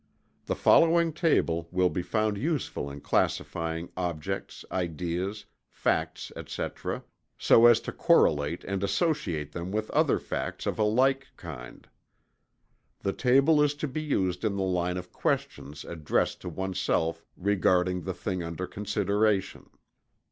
The 0.47 0.55
following 0.55 1.13
table 1.13 1.67
will 1.71 1.87
be 1.91 2.01
found 2.01 2.35
useful 2.35 2.89
in 2.89 3.01
classifying 3.01 3.91
objects, 3.95 4.65
ideas, 4.71 5.45
facts, 5.69 6.31
etc., 6.35 7.03
so 7.37 7.67
as 7.67 7.79
to 7.81 7.91
correlate 7.91 8.63
and 8.63 8.83
associate 8.83 9.51
them 9.51 9.71
with 9.71 9.91
other 9.91 10.17
facts 10.17 10.65
of 10.65 10.79
a 10.79 10.83
like 10.83 11.27
kind. 11.37 11.87
The 13.01 13.13
table 13.13 13.61
is 13.61 13.75
to 13.75 13.87
be 13.87 14.01
used 14.01 14.43
in 14.43 14.55
the 14.55 14.63
line 14.63 14.97
of 14.97 15.11
questions 15.13 15.85
addressed 15.85 16.41
to 16.41 16.49
oneself 16.49 17.23
regarding 17.37 18.01
the 18.01 18.15
thing 18.15 18.41
under 18.41 18.65
consideration. 18.65 19.69